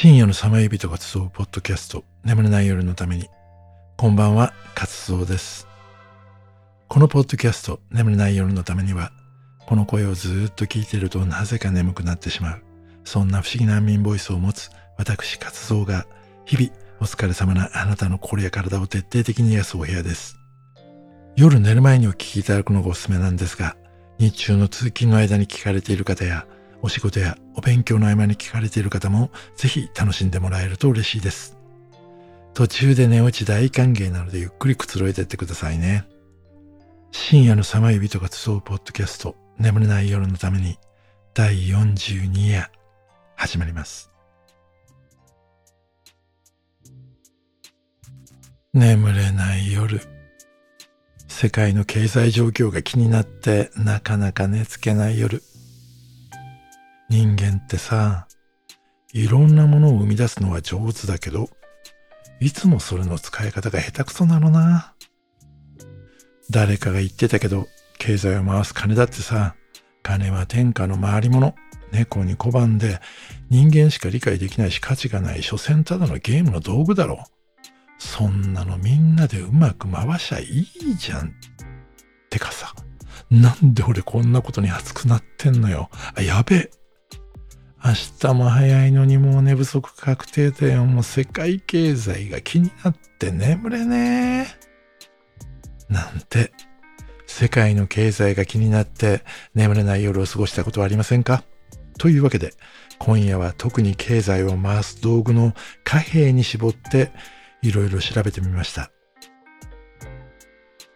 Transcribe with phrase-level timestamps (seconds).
[0.00, 3.28] 深夜の寒い人が集うポッドキャスト眠れない夜のために。
[3.96, 5.66] こんばんは活動です。
[6.86, 9.10] このポッドキャスト眠れない夜のためには
[9.66, 12.62] この声をずっと聞いているとなぜか眠くなってしまう。
[13.02, 16.06] そんな不思議な安眠ボイスを持つ私活動が
[16.44, 20.38] 日々お疲れ様なあなたの心や体を徹底的に癒すお部屋です。
[21.34, 23.76] 夜寝る前にお聞きいただくのがおすすめなんですが
[24.20, 26.46] 日中の通勤の間に聞かれている方や
[26.82, 31.56] お仕事やお勉強の合間に聞かれている方もぜひ楽しんでもらえると嬉しいです。
[32.54, 36.04] 途中で寝落ち大歓迎なのでゆっくりくつろいでってくださいね。
[37.10, 40.76] 深夜の寒い人が集うポッドキャスト眠れない夜のために
[41.34, 42.70] 第42夜
[43.36, 44.10] 始まります。
[48.74, 50.00] 眠れない夜。
[51.28, 55.42] 世界の経済状況が気になってなかなか寝つけない夜。
[57.08, 58.28] 人間ってさ、
[59.12, 61.48] いろんなものを生み出すのは上手だけど、
[62.40, 64.94] いつもそれの使い方が下手くそなのな。
[66.50, 67.66] 誰かが言ってたけど、
[67.98, 69.54] 経済を回す金だってさ、
[70.02, 71.54] 金は天下の回り物。
[71.90, 73.00] 猫に拒んで、
[73.48, 77.24] 人間しか理解できないし価値がない、所詮ただのゲームの道具だろ。
[77.98, 81.32] そんなのみんなでうまく回しゃいいじゃん。
[82.30, 82.74] てかさ、
[83.30, 85.90] なんで俺こんなことに熱くなってんのよ。
[86.14, 86.70] あ、やべえ。
[87.84, 90.84] 明日も早いのにもう寝不足確定だよ。
[90.84, 94.46] もう世界経済が気になって眠れね
[95.90, 95.92] え。
[95.92, 96.52] なんて、
[97.26, 99.22] 世界の経済が気になって
[99.54, 101.44] 眠れない夜を過ごしたことはありませんか？
[101.98, 102.52] というわけで、
[102.98, 107.12] 今夜は特に経済を回す道具の貨幣に絞って
[107.62, 108.90] いろいろ調べてみました。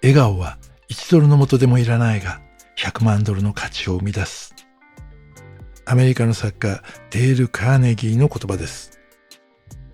[0.02, 0.58] 笑顔は
[0.90, 2.40] 1ドルの元でもいらないが
[2.76, 4.54] 100万ドルの価値を生み出す。
[5.84, 9.00] アメリカの作家デール・カーネギーの言葉です。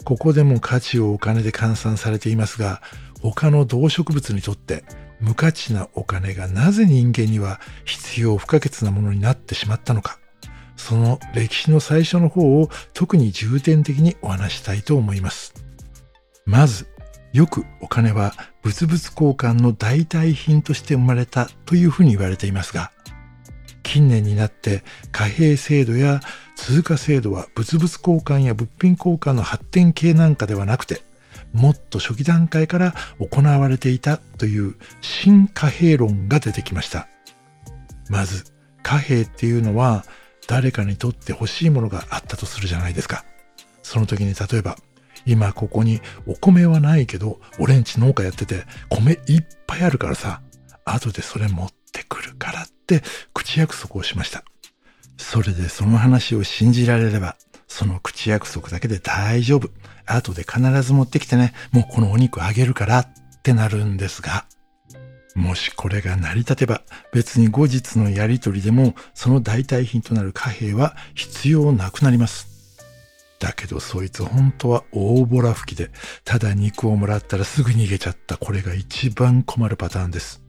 [0.05, 2.83] ここでも価値をお金で換算されていますが、
[3.21, 4.85] 他の動植物にとって
[5.21, 10.19] 無価値なお金がなぜ人間には必要不可欠なものになってしまったのか。
[10.77, 15.55] その歴史の最初の方を特に重点的にお話したいと思います。
[16.47, 16.87] まず、
[17.33, 18.33] よくお金は
[18.63, 22.93] 物々交換の代替品として生まれたというふうに言われていますが、
[23.89, 26.21] 近年になって貨幣制度や
[26.57, 31.01] 通貨制度は物々交換や物品交換の発展系なんかではなくて、
[31.55, 37.09] もっと初期段階から行われていたという新貨幣論が出てきました。
[38.11, 38.45] まず、
[38.83, 40.05] 貨幣っていうのは
[40.47, 43.25] 誰かにとって欲しいものがあったとするじゃないですか。
[43.83, 44.77] その時に例えば、
[45.25, 50.43] 今ここにお米はないけど、俺んち農家やってて米いっぱいあるからさ、
[50.85, 53.03] 後でそれ持ってくるからって
[53.35, 54.45] 口約束をしました。
[55.17, 59.69] それでその話を信じられれば、その口約束だけで大丈夫。
[60.07, 63.09] 後で必ず持ってきてね、もうこのお肉あげるからっ
[63.43, 64.47] てなるんですが、
[65.35, 66.83] もしこれが成り立てば
[67.13, 72.49] 別に後日のやりとりでもその代替品となる貨幣は必要なくなります。
[73.39, 75.91] だけどそいつ本当は大ボラ吹きで、
[76.25, 78.37] ただ肉をもらったらすぐ逃げちゃった。
[78.37, 80.43] これが一番困るパターンです。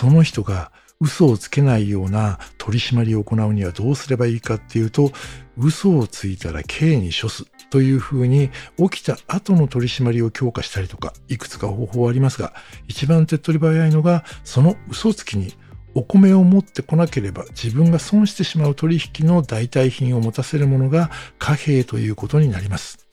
[0.00, 5.12] その人が嘘をつけないような取り締まりを行うにはどうすればいいかっていうと、
[5.58, 12.54] 嘘をついたら刑に処すというふうに起きた後の取り締まりを強化したりとか、いくつか方法はありますが、
[12.88, 15.52] 一番手っ取り早いのが、その嘘つきに
[15.94, 23.06] お米を持ってこなければ自分が損してしまう取引の代替品を持たせるものが貨幣ということになります。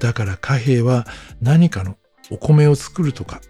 [0.00, 1.06] だから貨幣は
[1.40, 1.96] 何かの
[2.28, 3.40] お米を作るとか、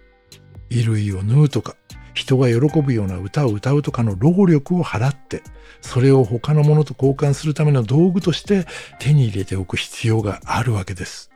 [0.68, 1.76] 衣類を縫うとか、
[2.14, 5.42] 人が喜ぶような歌を歌うとかの労力を払って、
[5.80, 8.66] それを他のものと交換するための道具として
[8.98, 11.30] 手に入れておく必要があるわけです。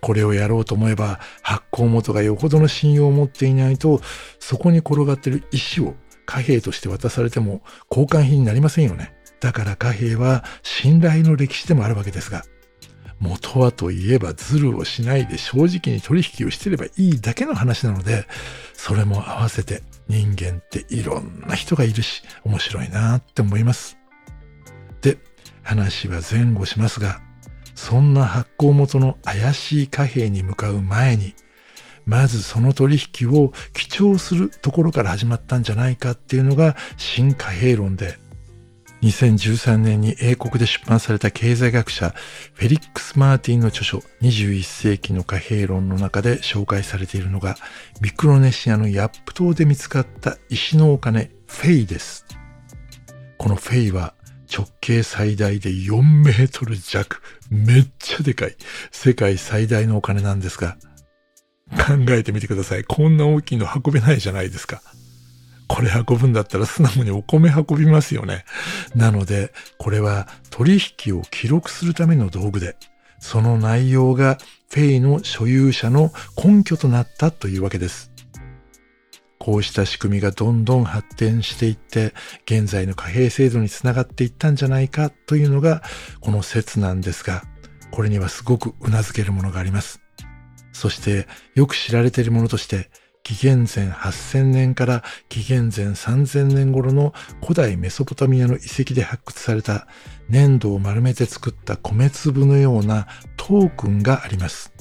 [0.00, 4.00] これをやろうと思えば発行元がよほどの信用を持っていないと、
[4.38, 5.94] そこに転がってる石を
[6.26, 9.14] 貨幣として渡されても交換品になりませんよね。
[9.40, 12.44] だから貨幣は信頼の歴史でもあるわけですが、
[13.20, 18.26] 元はといえばズルをしないで正直に取引をしてればいいだけの話なので、
[18.74, 23.96] それも合わせて人間っていろんな人がいるし、面白いなって思います。
[25.00, 25.18] で、
[25.62, 27.20] 話は前後しますが、
[27.74, 31.34] そんな発行元の怪しい貨幣に向かう前に、
[32.06, 38.18] まずその取引を記帳するところから始まったんじゃないかっていうのが新貨幣論で、
[39.04, 42.14] 2013年に英国で出版された経済学者
[42.54, 47.56] フェリックス・マーティンの著書21世紀の貨幣論の中で紹介されているのが
[48.00, 52.24] ミクロネシアのヤップ島で見つかった石のお金フェイです。
[53.36, 54.14] このフェイは
[54.50, 57.20] 直径最大で4メートル弱。
[57.50, 58.56] めっちゃでかい。
[58.90, 60.76] 世界最大のお金なんですが、
[61.72, 62.84] 考えてみてください。
[62.84, 64.80] こんな大きいの運べないじゃないですか。
[65.74, 68.44] これ運ぶんだったら素直にお米運びますよね。
[68.94, 72.76] なので、これは取引を記録するための道具で、
[73.18, 74.38] その内容が
[74.70, 78.12] フェイの所有者の根拠となったというわけです。
[79.40, 85.82] こうした仕組みがどんどん発展していって、現在の貨幣制度につながっていったんじゃないかというのが、
[86.20, 87.42] この説なんですが、
[87.90, 90.00] これにはすごく頷けるものがあります。
[90.72, 92.90] そして、よく知られているものとして、
[93.24, 99.88] 紀元前8000年から紀元前3000年頃の古代メソポタミアの遺跡で発掘された
[100.28, 103.06] 粘土を丸めて作った米粒のような
[103.38, 104.74] トークンがあります。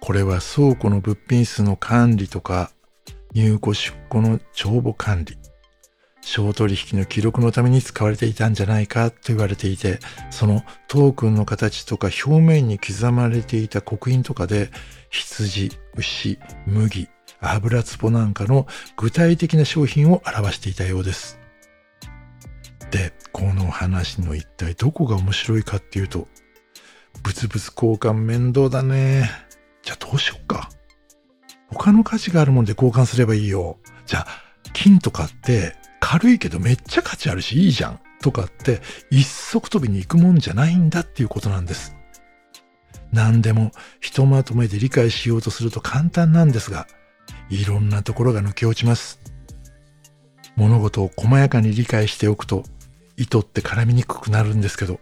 [0.00, 2.70] これは倉庫の物品数の管理とか
[3.34, 5.37] 入庫出庫の帳簿管理、
[6.20, 9.98] 小取引の記録のために使われていたんじゃないかと言われていて、
[10.30, 14.70] そのトークンの形とか表面に刻まれていた刻印とかで、
[15.10, 17.08] 羊、牛、麦、
[17.40, 18.66] 油壺なんかの
[18.96, 21.38] 具体的な商品を表していたようです。
[22.90, 26.28] で、この話の一体どこが面白いかっていうと、
[27.24, 29.30] 物々交換面倒だね。
[29.82, 30.70] じゃあどうしよっか。
[31.68, 33.78] 他の価値があるもんで交換すればいいよ。
[34.06, 34.26] じゃあ、
[34.72, 35.76] 金とかって
[36.10, 38.00] 軽いけどめっちゃ価値あるしいいじゃん。
[38.22, 41.94] とかって一足飛びに行くもんじゃないんだっていうことなんです。
[43.12, 46.86] 何でもひとまとめで理解しようとすると簡単なんですが、
[47.50, 49.20] いろんなところが抜け落ちます。
[50.56, 52.64] 物事を細やかに理解しておくと、
[53.18, 55.00] 糸って絡みにくくなるんですけど、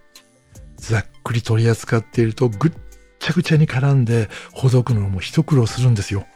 [0.77, 2.73] ざっくり取り扱っているとぐっ
[3.21, 6.27] ちゃぐちゃに絡んでほどくのも一苦労するんですよ。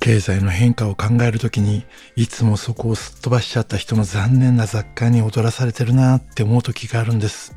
[0.00, 1.84] 経済の変化を考えるときに、
[2.16, 7.54] いつもそこをすっ飛ばしちゃった人の残念な雑感に踊らされてるなって思う時があるんです。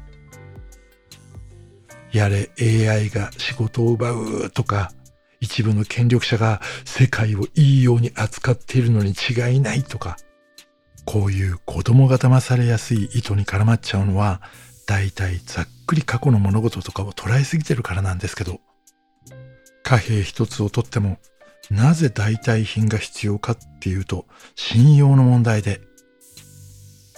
[2.12, 4.92] やれ AI が仕事を奪うとか、
[5.40, 10.18] 一部の権力者が世界をいいように扱っているのに違いないとか、
[11.06, 14.42] こういう子供が騙されやすい意図に絡まっちゃうのは、
[14.86, 18.60] 大体ざっくり過去の物事とかを捉えすぎてるからなんですけど、
[19.82, 21.18] 貨幣一つをとっても
[21.70, 24.26] なぜ代替品が必要かっていうと、
[24.56, 25.82] 信用の問題で、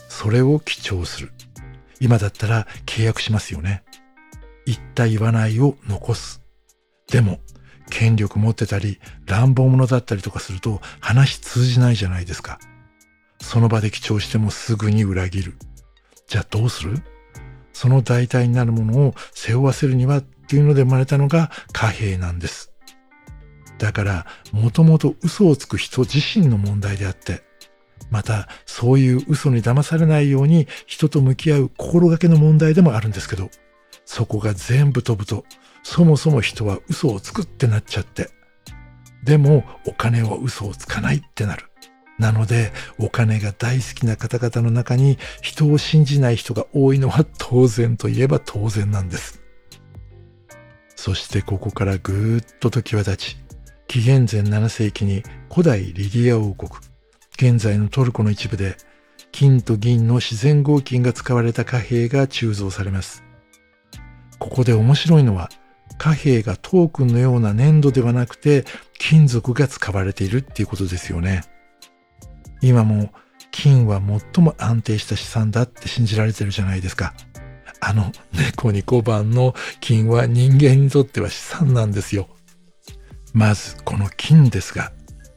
[0.08, 1.32] それを記帳する。
[2.00, 3.84] 今だったら契約しますよね。
[4.66, 6.42] 言った言わないを残す。
[7.08, 7.40] でも、
[7.90, 12.60] 権力持ってたり、乱暴者だったりとかすると話通じないじゃないですか。
[13.42, 15.58] その場で記帳してもすぐに裏切る。
[16.28, 17.02] じゃあどうする？
[17.74, 22.72] その代替になるものを背負わせるにはっていうので生まれたのが貨幣なんです。
[23.78, 27.44] だから、もともと嘘をつく人自身の問題であって、
[28.10, 33.50] また、そういう嘘に騙されないように人と向き合う心がけの問題でもあるんですけど、
[34.06, 35.46] そこが全部飛ぶと、
[35.84, 38.30] そもそも人は嘘をつくってなっちゃって、
[39.24, 41.66] でもお金は嘘をつかないってなる。
[42.18, 49.42] なので、お金が大好きな方々の中に人を信じない人が多いのは当然といえば当然なんです。
[50.96, 53.38] そしてここからぐーっと時は経ち、
[53.96, 56.70] 紀元前7世紀に古代リディア王国、
[57.38, 58.76] 現在のトルコの一部で
[59.32, 63.24] 金と銀の自然合金が使われた貨幣が鋳造されます。
[64.38, 65.50] ここで面白いのは
[65.98, 68.66] 貨幣がトークンのような粘土ではなくて
[69.00, 71.46] 金属が使われているっていうことですよね。
[72.62, 73.14] 今も
[73.52, 74.02] 金は
[74.34, 77.14] 最も安定した資産だって信じられてるじゃないですか。
[77.80, 82.28] あの猫に5番の金は人間にとっては資産なんですよ。
[83.36, 84.94] まずこの金ですが、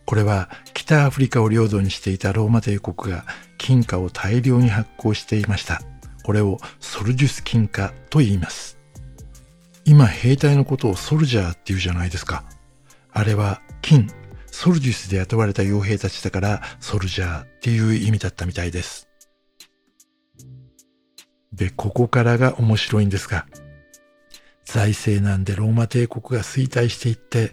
[0.07, 3.25] これは北アフリカを領土にしていたローマ帝国が
[3.59, 5.83] 金貨を大量に発行していました。
[6.23, 8.78] これをソルジュス金貨と言います。
[9.85, 12.45] 今兵隊のことをソルジャーって言うじゃないですか。
[13.11, 14.07] あれは金、
[14.47, 19.09] ソルジュスで雇われた傭兵たちだからソルジャーっていう意味だったみたいです。
[21.52, 23.47] で、ここからが面白いんですが、
[24.71, 27.53] 財政難でローマ帝国が衰退していって、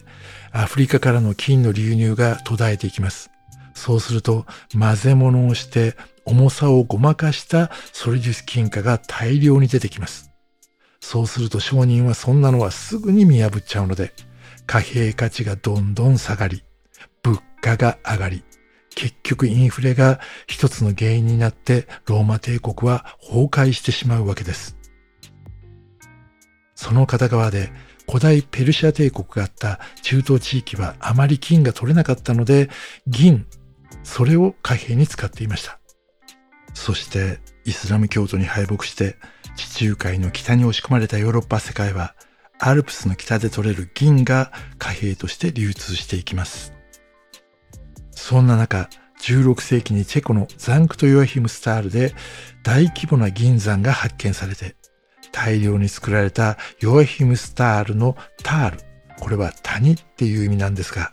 [0.51, 3.31] アフリカからの金の流入が途絶えていきます。
[3.73, 4.45] そうすると、
[4.77, 5.95] 混ぜ物をして
[6.25, 10.29] 重さをごまかしたソリジュス金貨が大量に出てきます。
[10.99, 14.11] そうすると商人はそんなのはすぐに見破っちゃうので、
[14.67, 16.63] 貨幣価値がどんどん下がり、
[17.23, 18.43] 物価が上がり、
[18.93, 24.75] 結局インフレが一つの原因になってローマ帝国は崩壊してしまうわけです。
[26.75, 27.71] その片側で
[28.07, 32.69] 古代ペルシア帝国があった中東地域はあまり金が取れなかったので、
[33.07, 33.47] 銀、
[34.03, 35.79] それを貨幣に使っていました。
[36.73, 39.15] そしてイスラム教徒に敗北して
[39.55, 42.13] 地中海の北に押し込まれたヨーロッパ世界は
[42.59, 46.73] アルプスの北で取れる銀が貨幣として流通していきます。
[48.11, 48.89] そんな中、
[49.21, 52.13] 16世紀にチェコのザンクト・ヨアヒムスタールで
[52.63, 54.75] 大規模な銀山が発見されて、
[55.35, 58.77] 大量に作られたヨアヒムスタールのタール、
[59.19, 61.11] これは谷っていう意味なんですが、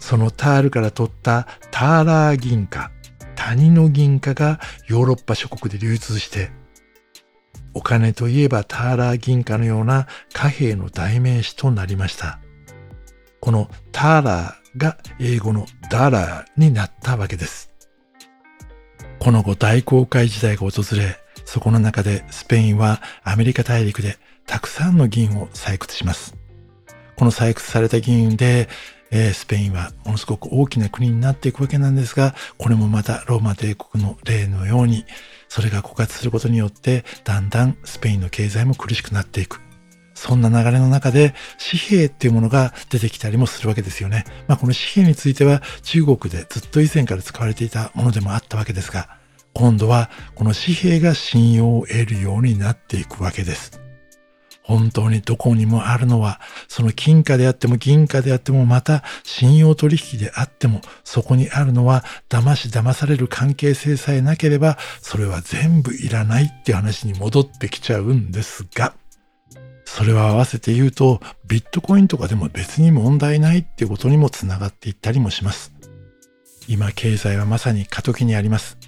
[0.00, 2.90] そのタールから取ったターラー銀貨、
[3.36, 4.58] 谷の銀貨が
[4.88, 6.50] ヨーロッパ諸国で流通して、
[7.74, 12.40] お金といえばターラー銀貨のような貨幣の代名詞となりました。
[13.40, 17.70] このターラーが英語のダラーになったわけです。
[19.20, 26.36] この後大航海時代が訪れ、そこの中でスペインはアメリカ大陸でたくさんの銀を採掘します。
[27.16, 28.68] この採掘された銀で、
[29.10, 35.06] えー、スペインはものすごく大きな国になっていくわけなんですが、これもまたローマ帝国の例のように、
[35.48, 39.60] それが枯渇することによって、だんだんスペインの経済も苦しくなっていく。
[40.14, 44.24] そんな流れの中で紙幣っていうものが出てきたりもするわけですよね。
[44.48, 49.08] まあこの紙幣については中国でずっと以前から使われていたものでもあったわけですが、
[49.58, 53.80] 今度はこの紙幣が信用を得るようになっていくわけです。
[54.62, 68.92] 本当にどこにもあるのは、その金貨であっても銀貨であっても、また信用取引であっても、そこにあるのは騙し騙される関係性さえなければ、それは全部いらないって話に戻ってきちゃうんですが、
[69.86, 75.72] それは合わせて言うと、ビットコインとかでも別に問題ないってことにもつながっていったりもします。
[76.68, 78.85] 今経済はまさに過渡期にあります。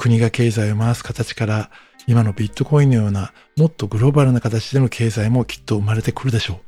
[0.00, 1.70] 国が経済を回す形から
[2.06, 6.58] 今のビットコインのようなもっとグローバルな形での経済もきっと生まれてくるでしょう。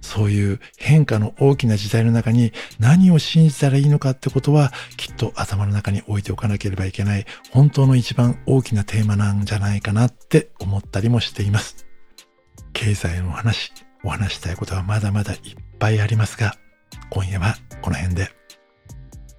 [0.00, 11.86] そういう変化の大きな時代の中に何を信じたらいいのかってことはきっと頭の中に置いておかなければいけない本当の一番大きなテーマなんじゃないかなって思ったりもしています。
[12.72, 13.72] 経済の話、
[14.02, 15.38] お話したいことはまだまだいっ
[15.78, 16.56] ぱいありますが、
[17.10, 18.41] 今夜はこの辺で。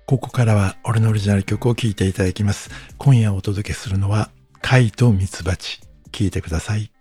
[0.06, 2.70] ここからは俺のオリジナル曲を聴いていただきます。
[2.98, 4.30] 今夜お届けするのは
[4.62, 5.80] 貝とミツバチ。
[6.12, 6.92] 聴いてください。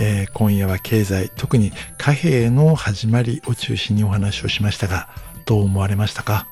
[0.00, 5.08] え今夜は経済、特に貨幣の始まりを中心にお話をしましたが、
[5.44, 6.46] どう思われましたか？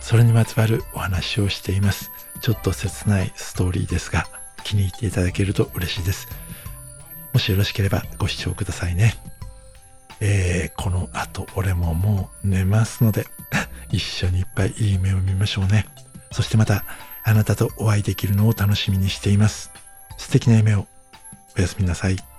[0.00, 2.10] それにまつわるお話をしています。
[2.42, 4.26] ちょっと切ないストーリーですが、
[4.62, 6.28] 気に入っていただけると嬉しいです。
[7.32, 9.14] もしよろしければご視聴くださいね。
[10.20, 13.26] えー、この後俺ももう寝ますので
[13.90, 15.86] 一緒にいっぱいいい夢を見ましょうね。
[16.30, 16.84] そしてまた
[17.24, 19.70] あなたとお会いできるのを楽しみにしています。
[20.18, 20.86] 素敵な夢を
[21.56, 22.31] おやすみなさい。